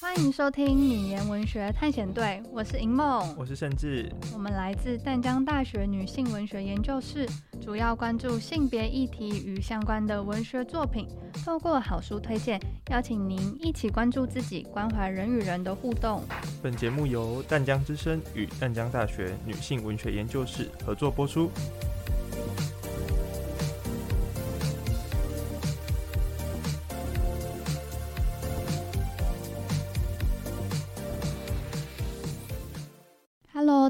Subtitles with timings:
[0.00, 7.28] 欢迎收听女研文学探险队，我是银梦，我是盛志，我们来自淡江大学女性文学研究室，
[7.62, 11.06] 主要关注性别议题与相关的文学作品，
[11.44, 12.60] 透过好书推荐，
[12.90, 16.22] 邀请您一起关注自己，关怀人与人的互动。
[16.62, 21.50] 本节目由淡江之声与淡江大学女性文学研究室合作播出。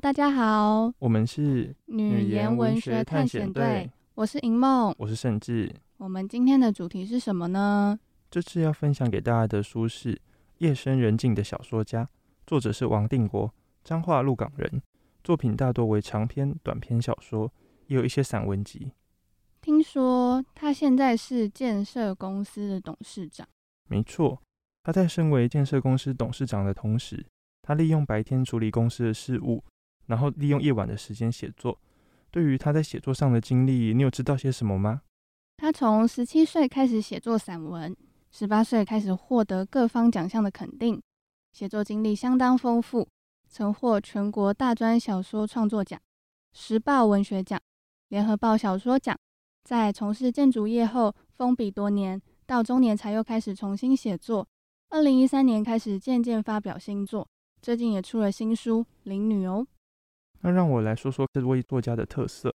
[0.00, 5.74] 大家好，我们是女言文学探险队，我是银梦，我是盛志。
[5.96, 7.98] 我们今天的主题是什么呢？
[8.30, 10.20] 这次要分享给大家的书是
[10.58, 12.06] 夜深人静的小说家，
[12.46, 14.82] 作者是王定国，彰化鹿港人，
[15.24, 17.50] 作品大多为长篇、短篇小说，
[17.86, 18.92] 也有一些散文集。
[19.62, 23.48] 听说他现在是建设公司的董事长。
[23.88, 24.42] 没错，
[24.82, 27.26] 他在身为建设公司董事长的同时，
[27.70, 29.62] 他利用白天处理公司的事务。
[30.06, 31.78] 然后利用夜晚的时间写作。
[32.32, 35.02] 对于他在写作上的经历，你有知道些什么吗？
[35.56, 37.96] 他从十七岁开始写作散文，
[38.32, 41.00] 十八岁开始获得各方奖项的肯定，
[41.52, 43.06] 写作经历相当丰富，
[43.48, 46.00] 曾获全国大专小说创作奖、
[46.52, 47.60] 时报文学奖、
[48.08, 49.16] 联合报小说奖。
[49.62, 54.48] 在从事建筑业后封笔多年，到中年才又开始重新写作。
[54.88, 57.28] 二零一三年开始渐渐发表新作，
[57.62, 59.66] 最近也出了新书《灵女》哦。
[60.40, 62.54] 那让我来说说这位作家的特色。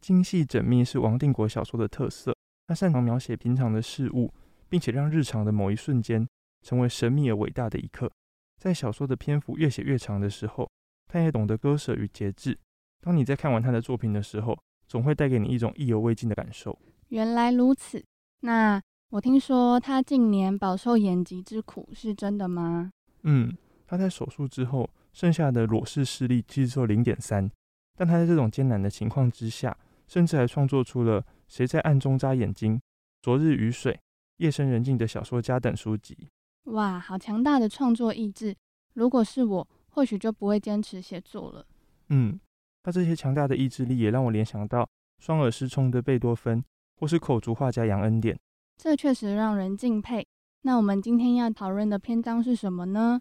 [0.00, 2.34] 精细缜密是王定国小说的特色。
[2.66, 4.32] 他擅长描写平常的事物，
[4.68, 6.26] 并且让日常的某一瞬间
[6.62, 8.10] 成为神秘而伟大的一刻。
[8.58, 10.68] 在小说的篇幅越写越长的时候，
[11.06, 12.58] 他也懂得割舍与节制。
[13.02, 16.76] 当你在看完他的作品的时候，总会带给你一种意犹未尽的感受。
[17.08, 18.02] 原来如此。
[18.40, 22.90] 那我听说他近年饱受眼疾之苦，是真的吗？
[23.22, 23.56] 嗯，
[23.86, 24.90] 他在手术之后。
[25.12, 27.50] 剩下的裸视视力其实只有零点三，
[27.96, 29.74] 但他在这种艰难的情况之下，
[30.06, 32.74] 甚至还创作出了《谁在暗中眨眼睛》
[33.22, 33.94] 《昨日雨水》
[34.36, 36.28] 《夜深人静的小说家》等书籍。
[36.64, 38.54] 哇，好强大的创作意志！
[38.92, 41.66] 如果是我，或许就不会坚持写作了。
[42.10, 42.38] 嗯，
[42.82, 44.86] 他这些强大的意志力也让我联想到
[45.18, 46.62] 双耳失聪的贝多芬，
[46.96, 48.38] 或是口足画家杨恩典。
[48.76, 50.26] 这确实让人敬佩。
[50.60, 53.18] 那我们今天要讨论的篇章是什么呢？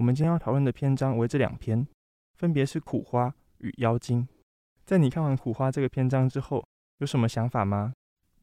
[0.00, 1.86] 我们今天要讨论的篇章为这两篇，
[2.38, 3.28] 分别是《苦花》
[3.58, 4.22] 与《妖精》。
[4.86, 6.66] 在你看完《苦花》这个篇章之后，
[7.00, 7.92] 有什么想法吗？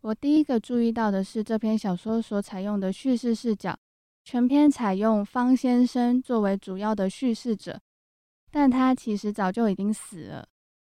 [0.02, 3.76] 我第一个注意到的是这篇小说所采用的叙事视角，
[4.24, 7.82] 全篇采用方先生作为主要的叙事者，
[8.52, 10.48] 但他其实早就已经死了。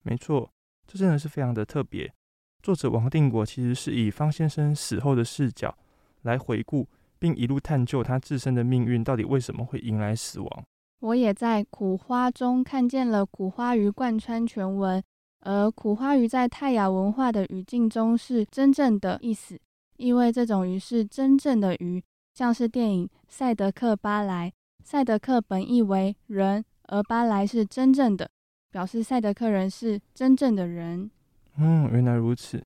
[0.04, 0.54] 没错，
[0.86, 2.14] 这真的是非常的特别。
[2.62, 5.76] 作者王定国其实是以方先生死后的视角
[6.22, 6.88] 来回顾。
[7.22, 10.64] 并一路探究他自身的命运到底为什么会迎来死亡。
[11.02, 15.02] 我也在苦花中看见了苦花鱼贯穿全文，
[15.42, 19.60] 而苦花鱼在泰雅文化的语境中是真正的意思，
[19.98, 24.50] 意味这种鱼是真正的鱼，像是电影《赛德克·巴莱》，
[24.84, 28.28] 赛德克本意为人，而巴莱是真正的，
[28.72, 31.12] 表示赛德克人是真正的人。
[31.58, 32.64] 嗯，原来如此。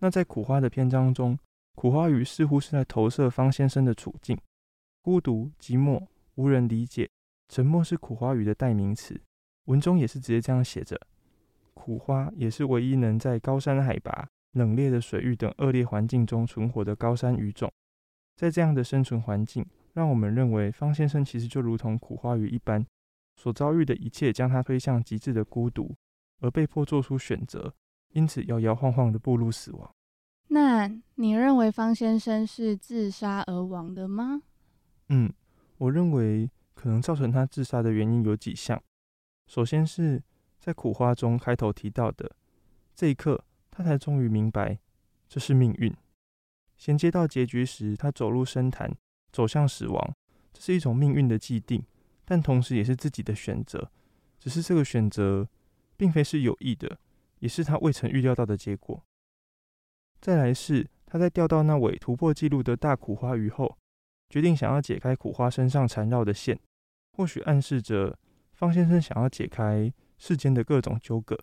[0.00, 1.38] 那在苦花的篇章中。
[1.76, 4.36] 苦花鱼似乎是在投射方先生的处境，
[5.02, 6.06] 孤独、寂寞、
[6.36, 7.08] 无人理解，
[7.48, 9.20] 沉默是苦花鱼的代名词。
[9.66, 10.98] 文中也是直接这样写着：
[11.74, 17.70] 苦花也是唯一能在高山海拔、冷冽的水域等恶劣环境中存活的高山鱼种。
[18.36, 22.86] 在这样的生存环境，让我们认为方先生其实就如同苦花鱼一般，
[23.36, 25.94] 所遭遇的一切将他推向极致的孤独，
[26.40, 27.74] 而被迫做出选择，
[28.14, 29.94] 因此摇摇晃晃的步入死亡。
[30.48, 34.42] 那你认为方先生是自杀而亡的吗？
[35.08, 35.32] 嗯，
[35.78, 38.82] 我认为可能造成他自杀的原因有几项。
[39.46, 40.22] 首先是
[40.58, 42.36] 在苦花中开头提到的，
[42.94, 44.78] 这一刻他才终于明白
[45.28, 45.94] 这是命运。
[46.76, 48.96] 衔接到结局时，他走入深潭，
[49.32, 50.14] 走向死亡，
[50.52, 51.84] 这是一种命运的既定，
[52.24, 53.90] 但同时也是自己的选择。
[54.38, 55.48] 只是这个选择
[55.96, 56.98] 并非是有意的，
[57.38, 59.02] 也是他未曾预料到的结果。
[60.26, 63.78] 再来是他在钓到那尾突破纪录的大苦花鱼后，
[64.28, 66.58] 决定想要解开苦花身上缠绕的线，
[67.12, 68.18] 或许暗示着
[68.52, 69.88] 方先生想要解开
[70.18, 71.38] 世间的各种纠葛。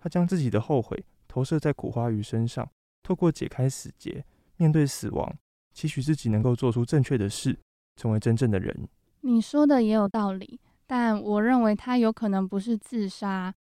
[0.00, 2.66] 他将自己的后悔投射在苦花鱼身上，
[3.02, 4.24] 透过解开死结，
[4.56, 5.30] 面对死亡，
[5.74, 7.58] 期许自己能够做出正确的事，
[7.96, 8.88] 成为真正的人。
[9.20, 13.54] 你说的也有道理，但我认为他有可能不是自杀。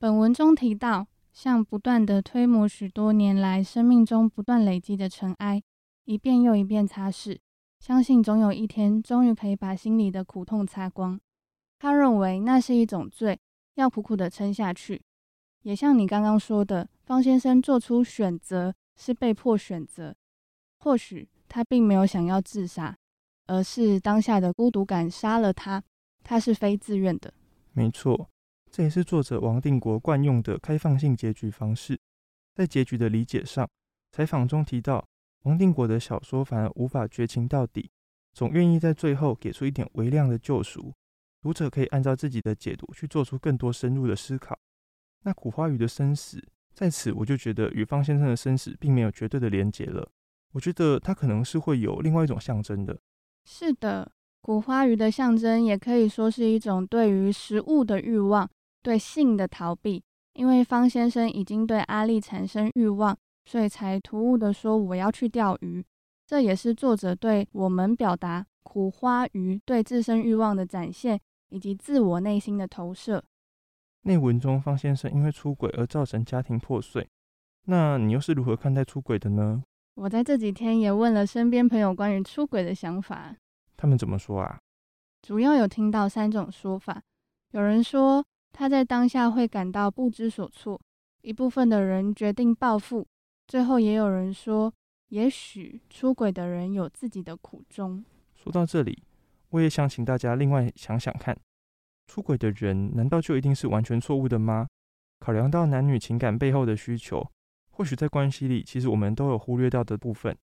[0.00, 1.06] 本文中提到。
[1.36, 5.62] 像不断的推磨许多年来生命中不断累积的尘埃，
[6.06, 7.38] 一遍又一遍擦拭，
[7.78, 11.20] 相信总有一天，终于可以把心里的苦痛擦光。
[11.78, 13.38] 他认为那是一种罪，
[13.74, 15.02] 要苦苦的撑下去。
[15.60, 20.16] 也像你刚刚说的，方先生做出选择是被迫选择，
[20.78, 22.96] 或许他并没有想要自杀，
[23.46, 25.84] 而是当下的孤独感杀了他，
[26.24, 27.34] 他是非自愿的。
[27.74, 28.30] 没错。
[28.76, 31.98] 这也是作者王定国惯用的开放性结局方式。
[32.54, 33.66] 在结局的理解上，
[34.12, 35.08] 采访中提到，
[35.44, 37.90] 王定国的小说反而无法绝情到底，
[38.34, 40.92] 总愿意在最后给出一点微量的救赎，
[41.40, 44.54] 读者可以按照自己的解读去做出更多深入的思考。
[45.22, 50.06] 那苦花鱼的生死，在此我就觉得与方先生的生死并没有绝对的连结了。
[50.52, 53.00] 我觉得它可能是会有另外一种象征的。
[53.46, 54.12] 是的，
[54.42, 58.46] 苦花鱼的象征也可以说是一种对于食物的欲望。
[58.86, 60.00] 对性的逃避，
[60.34, 65.84] 因为方先生已经对阿丽产生欲望，所以才突兀的说我要去钓鱼。
[66.24, 71.18] 这也是作者对我们表达苦花鱼对自身欲望的展现，
[71.48, 73.24] 以及自我内心的投射。
[74.02, 77.08] 内文中，方先生因为出轨而造成家庭破碎，
[77.64, 79.64] 那你又是如何看待出轨的呢？
[79.96, 83.34] 我在这几天也问了身边朋友关于出轨的想法，
[83.76, 84.60] 他们怎么说啊？
[85.22, 87.02] 主要有听到三种说法，
[87.50, 88.24] 有人说。
[88.58, 90.80] 他在当下会感到不知所措，
[91.20, 93.06] 一部分的人决定报复，
[93.46, 94.72] 最后也有人说，
[95.08, 98.02] 也许出轨的人有自己的苦衷。
[98.34, 99.02] 说到这里，
[99.50, 101.38] 我也想请大家另外想想看，
[102.06, 104.66] 出轨的人难道就一定是完全错误的吗？
[105.20, 107.30] 考量到男女情感背后的需求，
[107.72, 110.34] 或许在关系里，其实我们都有忽略到的部分。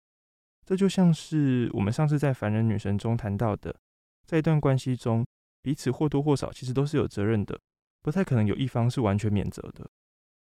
[0.64, 3.76] 这就像是我们上次在《凡人女神》中谈到的，
[4.28, 5.26] 在一段关系中，
[5.64, 7.60] 彼此或多或少其实都是有责任的。
[8.04, 9.90] 不太可能有一方是完全免责的。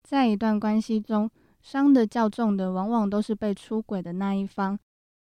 [0.02, 1.30] 在一段关系中，
[1.62, 4.78] 伤得较重的往往都是被出轨的那一方，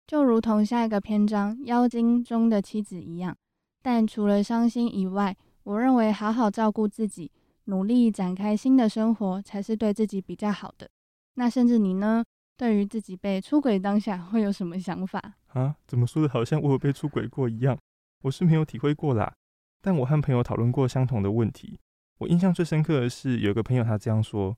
[0.06, 3.36] 就如同下一个篇章《妖精》中的妻子一样。
[3.82, 7.30] 但除了伤心以外，我认为好好照顾自己，
[7.64, 10.88] 努力展开新的生活，才是对自己比较好的。
[11.34, 12.24] 那甚至你呢？
[12.56, 15.20] 对于自己被出轨当下，会有什么想法？
[15.48, 15.74] 啊？
[15.88, 17.76] 怎么说的好像我有被出轨过一样？
[18.22, 19.34] 我是没有体会过啦，
[19.82, 21.80] 但我和朋友讨论过相同的问题。
[22.18, 24.56] 我印象最深刻的是，有个朋友他这样说：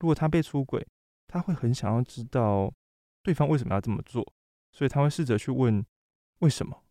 [0.00, 0.86] 如果他被出轨，
[1.28, 2.72] 他会很想要知道
[3.22, 4.26] 对方为什么要这么做，
[4.72, 5.84] 所以他会试着去问
[6.38, 6.82] 为什么。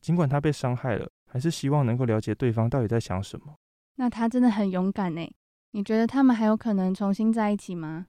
[0.00, 3.56] 尽管他被伤害了，还是希望能够了解对方到底在想什么。
[3.94, 5.26] 那他真的很勇敢呢。
[5.70, 8.06] 你觉得他们还有可能重新在一起吗？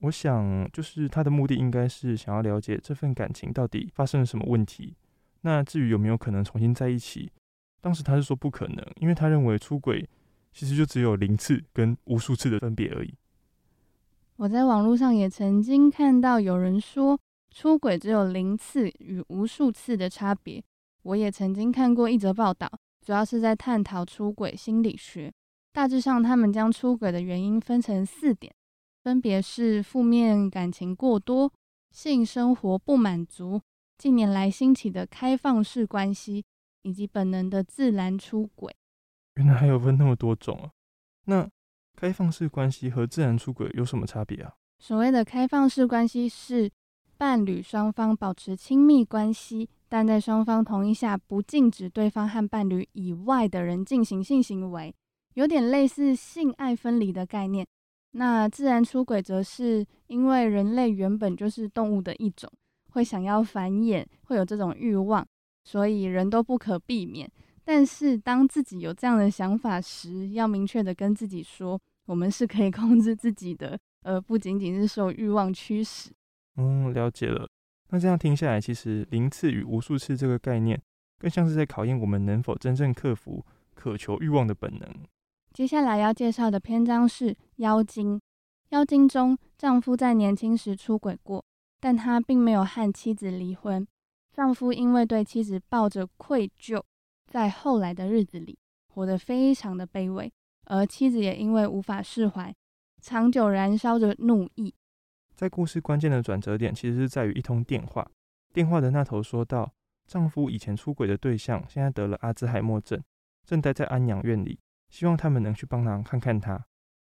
[0.00, 4.94] 我想，就是他的目的应该是想要了解这份感情到底发生了什么问题。
[5.40, 7.32] 那至于有没有可能重新在一起，
[7.80, 10.06] 当时他是说不可能，因为他认为出轨。
[10.54, 13.12] 其实就只有零次跟无数次的分别而已。
[14.36, 17.18] 我在网络上也曾经看到有人说，
[17.50, 20.62] 出轨只有零次与无数次的差别。
[21.02, 22.70] 我也曾经看过一则报道，
[23.04, 25.32] 主要是在探讨出轨心理学。
[25.72, 28.54] 大致上，他们将出轨的原因分成四点，
[29.02, 31.52] 分别是负面感情过多、
[31.90, 33.60] 性生活不满足、
[33.98, 36.44] 近年来兴起的开放式关系，
[36.82, 38.74] 以及本能的自然出轨。
[39.36, 40.70] 原来还有分那么多种啊！
[41.24, 41.48] 那
[41.96, 44.52] 开放式关系和自然出轨有什么差别啊？
[44.78, 46.70] 所谓的开放式关系是
[47.16, 54.94] 伴侣双方保持亲密关系，但在双方同意下，不禁止对方和伴侣以外的人进行性行为，
[55.34, 57.66] 有点类似性爱分离的概念。
[58.12, 62.48] 那自然出轨则是因为人类原本就是动物的一种，
[62.90, 65.26] 会想要繁衍，会有这种欲望，
[65.64, 67.28] 所以人都不可避免。
[67.64, 76.10] 但是，当自己有这样的想法时，要明确的跟自己说，我们是可以 控制自己的，而不仅仅是受欲望驱使。
[76.56, 77.48] 嗯，了解了。
[77.88, 80.80] 那这样听下来，其实零次与无数次这个概念，
[81.18, 83.44] 更像是在考验我们能否真正克服
[83.74, 84.88] 渴求欲望的本能。
[85.52, 88.16] 接下来要介绍的篇章是《妖精》。
[88.70, 91.44] 《妖精》中，丈夫在年轻时出轨过，
[91.80, 93.86] 但他并没有和妻子离婚。
[94.32, 96.82] 丈夫因为对妻子抱着愧疚。
[97.34, 100.32] 在后来的日子里，活得非常的卑微，
[100.66, 102.54] 而妻子也因为无法释怀，
[103.02, 104.72] 长久燃烧着怒意。
[105.34, 108.08] 在故事关键的转折点，其实是在于一通电话。
[108.52, 109.74] 电话的那头说道
[110.06, 113.02] ：“丈夫以前出轨的对象，现在得了阿兹海默症，
[113.44, 116.64] 正待在安养院里，希望他们能去帮忙看看他。”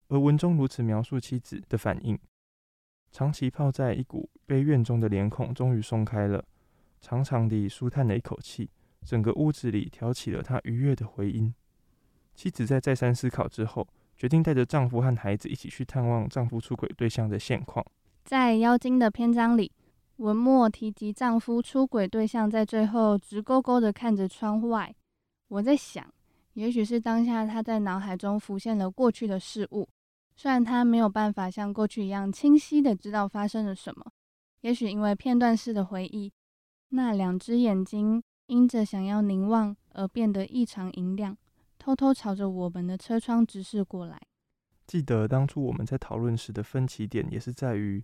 [0.10, 2.20] 而文中如此描述妻子的反应：
[3.10, 6.44] 长期泡在一股悲怨中的脸孔终于松开了，
[7.00, 8.70] 长长地舒叹了一口气。
[9.06, 11.54] 整个屋子里挑起了他愉悦的回音。
[12.36, 17.86] 妻子在再三思考之后，决定带着丈夫和孩子一起去探望丈夫出轨对象的现况。
[18.24, 19.72] 在妖精的篇章里，
[20.18, 24.94] 文末提及丈夫出轨对象在最后直勾勾地看着窗外。
[25.48, 26.06] 我在想，
[26.54, 29.90] 也许是当下他在脑海中浮现了过去的事物，
[30.36, 34.06] 虽然他没有办法像过去一样清晰地知道发生了什么。
[34.62, 36.32] 也许因为片段式的回忆，
[36.90, 41.38] 那两只眼睛因着想要凝望而变得异常明亮。
[41.78, 44.22] 偷偷朝着我们的车窗直视过来。
[44.86, 48.04] 记得当初我们在讨论时的分歧点，也是在于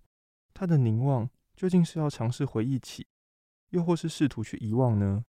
[0.54, 3.06] 他的凝望究竟是要尝试回忆起，
[3.72, 5.26] 又或是试图去遗忘呢？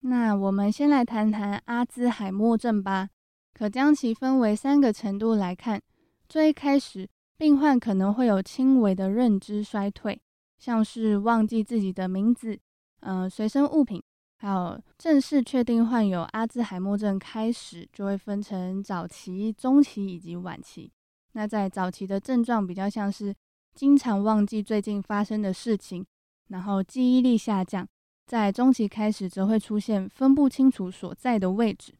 [0.00, 3.10] 那我们先来谈谈阿兹海默症吧。
[3.52, 5.82] 可将其分为三个程度来看。
[6.28, 10.20] 最一开始，病患可能会有轻微的认知衰退，
[10.58, 12.58] 像是忘记自己的名字、
[13.00, 14.02] 嗯、呃，随身物品。
[14.42, 20.90] 还有正式确定患有阿兹海默症开始，就会分成早期、中期以及晚期。
[21.32, 23.34] 那在早期的症状比较像是
[23.74, 26.06] 经常忘记最近发生的事情，
[26.48, 27.86] 然后记忆力下降。
[28.26, 31.92] 在中期开始则会出现分不清楚所在的位置、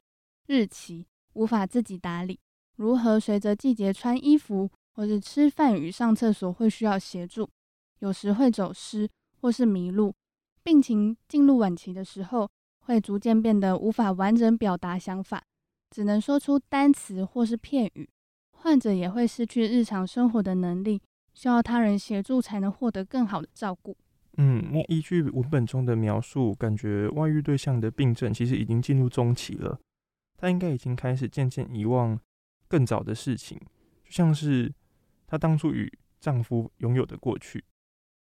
[0.46, 2.40] 日期，无法自己打理，
[2.76, 7.50] 如何随着季节穿衣服，或是吃饭与上厕所会需要协助，
[7.98, 9.10] 有时会走失
[9.42, 10.14] 或是迷路。
[10.70, 12.48] 病情进入晚期的时候，
[12.86, 15.42] 会逐渐变得无法完整表达想法，
[15.90, 18.08] 只能说出单词或是片语。
[18.52, 21.02] 患者也会失去日常生活的能力，
[21.34, 23.96] 需要他人协助才能获得更好的照顾。
[24.36, 29.80] 嗯，那依据文本中的描述，感觉外遇对象的病症其实已经进入中期了。
[30.38, 32.16] 他应该已经开始渐渐遗忘
[32.68, 33.58] 更早的事情，
[34.04, 34.72] 就像是
[35.26, 37.64] 他当初与丈夫拥有的过去。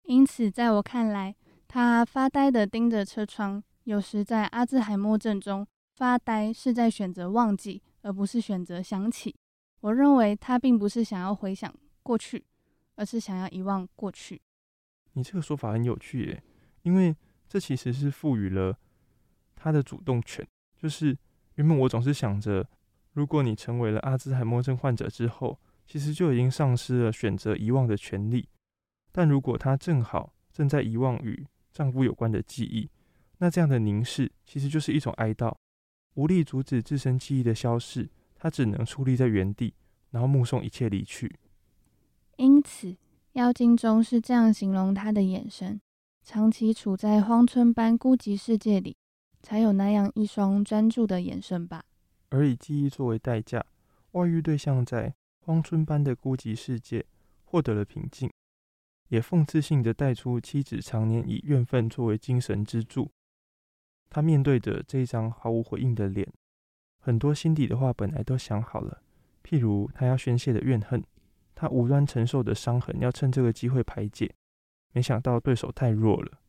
[0.04, 1.36] 因此，在我看来，
[1.68, 9.36] 他发呆地盯着车窗，有时在阿兹海默症中发呆是在选择忘记，而不是选择想起。
[9.82, 12.44] 我认为他并不是想要回想过去，
[12.96, 14.42] 而是想要遗忘过去。
[15.14, 16.44] 你这个说法很有趣耶，
[16.84, 17.16] 因为
[17.48, 18.78] 这其实是赋予了
[19.56, 20.46] 他的主动权。
[20.76, 21.18] 就是
[21.56, 22.68] 原本我总是想着，
[23.14, 28.50] 如果你成为了阿兹海默症患者之后，其实就已经丧失了选择遗忘的权利。
[29.12, 32.90] 但如果他正好正在遗忘与丈夫有关的记忆，
[33.40, 35.54] 那这样的凝视其实就是一种哀悼，
[36.14, 39.74] 无力阻止自身记忆的消逝，她只能矗立在原地，
[40.12, 41.38] 然后目送一切离去。
[42.38, 42.96] 因此，
[43.34, 45.82] 妖精中是这样形容她的眼神：
[46.24, 48.96] 长期处在荒村般孤寂世界里，
[49.44, 51.84] 才有那样一双专注的眼神吧。
[52.30, 53.66] 而以记忆作为代价，
[54.12, 57.06] 外遇对象在荒村般的孤寂世界
[57.44, 58.32] 获得了平静。
[59.10, 63.12] 也讽刺性的带出妻子常年以怨愤作为精神支柱，
[64.10, 66.28] 他面对着这一张毫无回应的脸，
[67.00, 69.02] 很多心底的话本来都想好了，
[69.44, 71.04] 譬如他要宣泄的怨恨，
[71.54, 74.34] 他无端承受的伤痕要趁这个机会排解，
[74.94, 76.40] 没想到对手太弱了，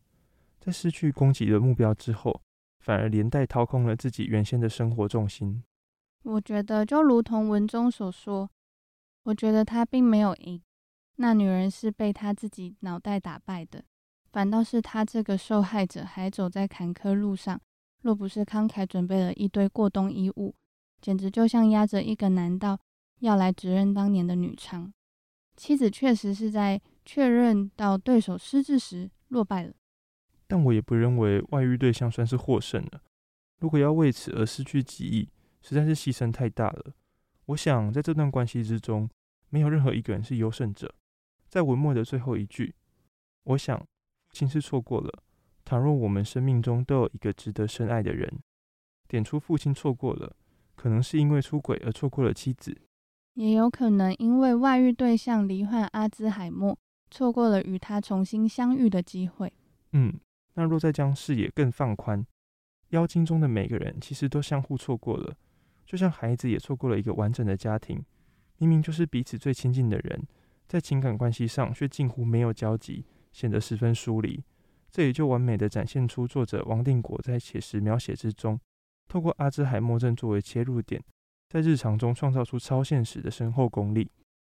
[0.58, 2.40] 在失去攻击的目标之后，
[2.80, 5.62] 反而连带掏空了自己原先的生活重心。
[6.22, 8.50] 我觉得就如同文中所说，
[9.25, 10.60] 我觉得他并没有赢。
[11.16, 13.85] 那女人是被他自己脑袋打败的，
[14.32, 17.61] 反倒是他这个受害者还走在坎坷路上。
[18.02, 20.54] 若不是慷慨准备了一堆过冬衣物，
[21.00, 22.78] 简直就像押着一个男盗
[23.20, 24.92] 要来指认当年的女娼。
[25.56, 29.73] 妻子确实是在确认到对手失智时落败了，
[30.46, 33.02] 但我也不认为外遇对象算是获胜了。
[33.58, 35.30] 如果要为此而失去记忆，
[35.62, 36.92] 实在是牺牲太大了。
[37.46, 39.08] 我想在这段关系之中，
[39.49, 40.94] 没有任何一个人是优胜者。
[41.56, 42.75] 在文末的最后一句，
[43.44, 45.22] 我想父亲是错过了。
[45.64, 48.30] 倘若我们生命中都有一个值得深爱的人，
[49.08, 50.36] 点出父亲错过了，
[50.75, 52.78] 可能是因为出轨而错过了妻子，
[53.32, 56.78] 也有可能因为外遇对象罹患阿兹海默，
[57.10, 59.50] 错过了与他重新相遇的机会。
[59.92, 60.12] 嗯，
[60.52, 62.26] 那若再将视野更放宽，
[62.90, 65.34] 妖精中的每个人其实都相互错过了，
[65.86, 68.04] 就像孩子也错过了一个完整的家庭，
[68.58, 70.22] 明明就是彼此最亲近的人。
[70.66, 74.42] 在情感关系上却近乎没有交集，显得十分疏离。
[74.90, 78.58] 这也就完美的展现出作者王定国在写实描写之中，
[79.06, 81.02] 透过阿兹海默症作为切入点，
[81.49, 84.11] 在日常中创造出超现实的深厚功力。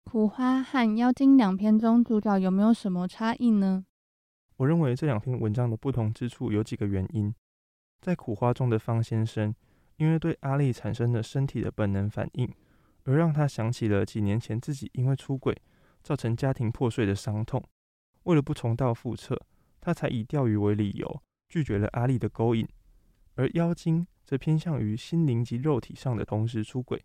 [0.04, 3.84] 苦花和妖精两篇中主角有没有什么差异呢？
[4.56, 7.34] 我认为这两篇文章的不同之处有几个原因。
[8.00, 9.54] 在苦花中的方先生，
[9.96, 12.48] 因为对阿丽产生了身体的本能反应，
[13.04, 15.54] 而让他想起了几年前自己因为出轨。
[16.08, 17.62] 造成家庭破碎的伤痛，
[18.22, 19.38] 为了不重蹈覆辙，
[19.78, 22.66] 他才以钓鱼为理由拒绝了阿丽的勾引。
[23.34, 27.04] 而妖精则偏向于心灵及肉体上的同时出轨，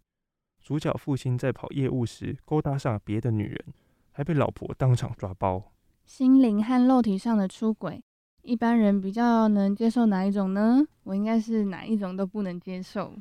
[0.62, 3.66] 主角父亲在跑业务时勾搭上别的女人，
[4.14, 5.74] 还被老婆当场抓包。
[6.06, 8.02] 心灵和肉体上的出轨，
[8.42, 10.82] 一般人比较能接受哪一种呢？
[11.04, 13.14] 我应该是哪一种都不能接受。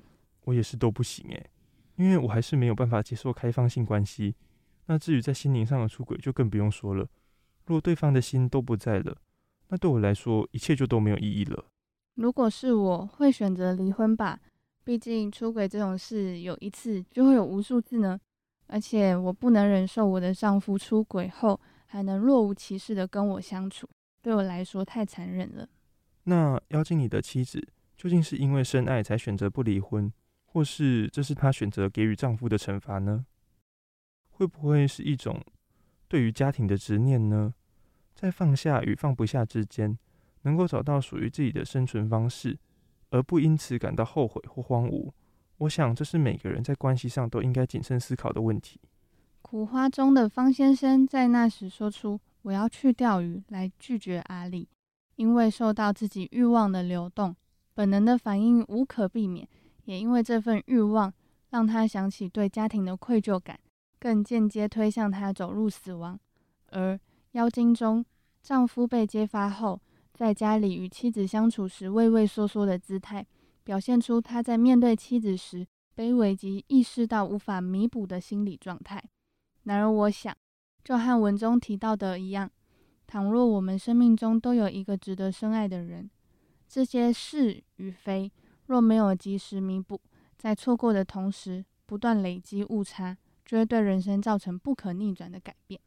[0.44, 1.50] 我也是都不行诶，
[1.96, 4.36] 因为我还是没有办法接受开放性关系。
[4.86, 7.08] 那至于在心灵上的出轨，就更不用说了。
[7.66, 9.16] 如果对方的心都不在了，
[9.68, 11.64] 那对我来说，一切就都没有意义了。
[12.14, 14.38] 如果是我，会选择离婚吧。
[14.84, 18.18] 毕竟出轨这种事，有一次就会有无数次呢。
[18.66, 23.88] 而且我不能忍受我的丈夫出轨后还能若无其事的跟我相处，
[24.22, 25.68] 对我来说太残忍了。
[26.24, 30.12] 那妖精，你的妻子究竟是因为深爱才选择不离婚，
[30.46, 33.24] 或是这是她选择给予丈夫的惩罚呢？
[34.32, 35.40] 会不会是一种
[36.08, 37.54] 对于家庭的执念呢？
[38.14, 39.98] 在放下与放不下之间，
[40.42, 42.58] 能够找到属于自己的生存方式，
[43.10, 45.10] 而不因此感到后悔或荒芜。
[45.58, 48.80] 我想，这是每个人在关系上都应该谨慎思考的问题。
[49.40, 54.68] 苦花中的方先生在那时说出“我要去钓鱼”来拒绝阿丽，
[55.16, 57.34] 因为受到自己欲望的流动，
[57.74, 59.48] 本能的反应无可避免，
[59.84, 61.12] 也因为这份欲望
[61.50, 63.58] 让他想起对家庭的愧疚感。
[64.02, 66.18] 更间接推向他走入死亡。
[66.70, 66.98] 而
[67.32, 68.04] 妖精中，
[68.42, 69.80] 丈夫被揭发后，
[70.12, 73.24] 在家里与妻子相处时畏畏缩缩的姿态，
[73.62, 79.00] 表现出他在面对妻子时卑微及意识到无法弥补的心理状态。
[79.62, 80.36] 然而，我想，
[80.82, 82.50] 就和文中提到的一样，
[83.06, 86.10] 倘若我们生命中都有一个值得深爱的人，
[86.66, 88.32] 这些是与非
[88.66, 90.00] 若没有及时弥补，
[90.36, 93.16] 在错过的同时不断累积误差。
[93.44, 95.80] 就会对人生造成不可逆转的改变。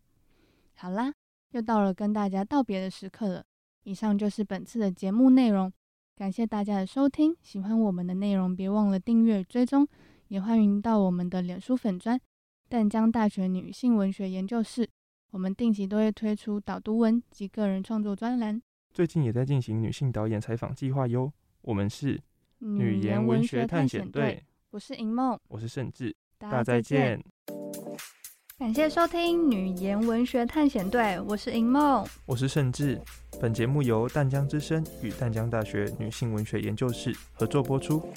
[0.75, 1.13] 好啦，
[1.51, 3.43] 又到了跟大家道别的时刻了。
[3.83, 5.71] 以上就是本次的节目内容，
[6.15, 7.35] 感谢大家的收听。
[7.41, 9.87] 喜欢我们的内容，别忘了订阅追踪，
[10.27, 12.19] 也欢迎到我们的脸书粉专
[12.67, 14.89] “淡江大学女性文学研究室”。
[15.31, 18.61] 我们定期都会推出导读文及个人创作专栏，
[18.93, 21.31] 最近也在进行女性导演采访计划哟。
[21.61, 22.19] 我们是
[22.59, 26.15] 女研文学探险队，我是银梦，我是盛志。
[26.37, 27.19] 大家再见！
[28.57, 33.01] 感谢收听《女言文学探险队》，我是银梦，我是盛志。
[33.39, 38.11] 本节目由淡江之声与淡江大学女性文学研究室合作播出。